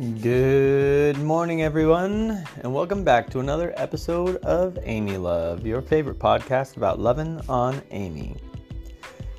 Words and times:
Good 0.00 1.18
morning, 1.18 1.60
everyone, 1.60 2.46
and 2.62 2.72
welcome 2.72 3.04
back 3.04 3.28
to 3.32 3.40
another 3.40 3.74
episode 3.76 4.36
of 4.36 4.78
Amy 4.84 5.18
Love, 5.18 5.66
your 5.66 5.82
favorite 5.82 6.18
podcast 6.18 6.78
about 6.78 6.98
loving 6.98 7.38
on 7.50 7.82
Amy. 7.90 8.34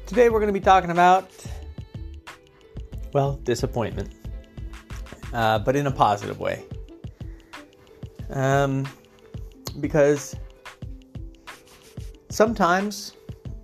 Today, 0.05 0.29
we're 0.29 0.37
going 0.37 0.53
to 0.53 0.59
be 0.59 0.63
talking 0.63 0.91
about, 0.91 1.31
well, 3.11 3.39
disappointment, 3.41 4.13
uh, 5.33 5.57
but 5.57 5.75
in 5.75 5.87
a 5.87 5.91
positive 5.91 6.39
way. 6.39 6.63
Um, 8.29 8.87
because 9.79 10.35
sometimes 12.29 13.13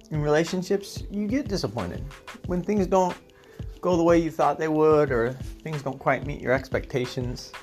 in 0.09 0.19
relationships, 0.19 1.03
you 1.11 1.27
get 1.27 1.47
disappointed 1.47 2.03
when 2.47 2.63
things 2.63 2.87
don't 2.87 3.15
go 3.87 3.95
the 3.95 4.03
way 4.03 4.17
you 4.17 4.29
thought 4.29 4.59
they 4.59 4.67
would, 4.67 5.13
or 5.13 5.31
things 5.63 5.81
don't 5.81 5.97
quite 5.97 6.25
meet 6.25 6.41
your 6.41 6.51
expectations, 6.51 7.53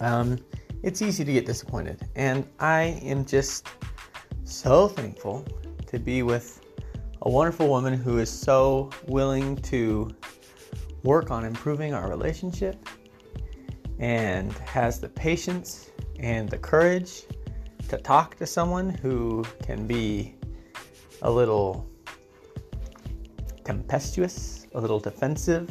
um, 0.00 0.36
it's 0.82 1.00
easy 1.00 1.24
to 1.24 1.32
get 1.32 1.46
disappointed. 1.46 2.08
And 2.16 2.44
I 2.58 3.00
am 3.04 3.24
just 3.24 3.68
so 4.42 4.88
thankful 4.88 5.46
to 5.86 6.00
be 6.00 6.24
with 6.24 6.60
a 7.22 7.30
wonderful 7.30 7.68
woman 7.68 7.94
who 7.94 8.18
is 8.18 8.28
so 8.28 8.90
willing 9.06 9.58
to 9.58 10.10
work 11.04 11.30
on 11.30 11.44
improving 11.44 11.94
our 11.94 12.10
relationship 12.10 12.84
and 14.00 14.52
has 14.54 14.98
the 14.98 15.08
patience 15.08 15.92
and 16.18 16.48
the 16.48 16.58
courage 16.58 17.26
to 17.88 17.96
talk 17.96 18.34
to 18.38 18.44
someone 18.44 18.90
who 18.90 19.44
can 19.62 19.86
be 19.86 20.34
a 21.22 21.30
little 21.30 21.88
tempestuous 23.62 24.61
a 24.74 24.80
little 24.80 25.00
defensive, 25.00 25.68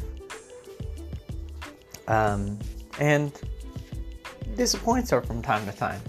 um, 2.08 2.58
and 3.00 3.32
disappoints 4.56 5.12
her 5.12 5.22
from 5.22 5.42
time 5.42 5.66
to 5.66 5.72
time. 5.72 6.02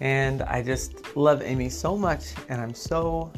And 0.00 0.42
I 0.42 0.62
just 0.62 1.16
love 1.16 1.42
Amy 1.42 1.68
so 1.68 1.96
much, 1.96 2.34
and 2.48 2.60
I'm 2.60 2.74
so 2.74 3.32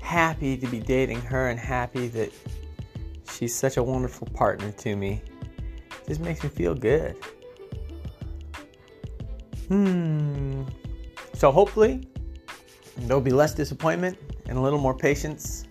happy 0.00 0.56
to 0.56 0.66
be 0.66 0.78
dating 0.80 1.20
her 1.22 1.48
and 1.48 1.58
happy 1.58 2.08
that 2.08 2.32
she's 3.30 3.54
such 3.54 3.78
a 3.78 3.82
wonderful 3.82 4.28
partner 4.34 4.70
to 4.72 4.96
me. 4.96 5.22
It 5.50 6.08
just 6.08 6.20
makes 6.20 6.42
me 6.42 6.48
feel 6.50 6.74
good. 6.74 7.16
Hmm. 9.68 10.62
So 11.32 11.50
hopefully 11.50 12.06
there'll 12.96 13.22
be 13.22 13.32
less 13.32 13.54
disappointment 13.54 14.18
and 14.46 14.58
a 14.58 14.60
little 14.60 14.78
more 14.78 14.94
patience 14.94 15.64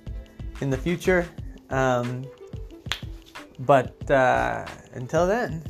in 0.61 0.69
the 0.69 0.77
future 0.77 1.27
um, 1.73 2.25
but 3.59 4.09
uh, 4.11 4.65
until 4.93 5.25
then, 5.27 5.63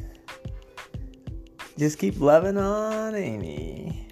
just 1.77 1.97
keep 1.97 2.19
loving 2.19 2.57
on 2.57 3.15
Amy. 3.15 4.07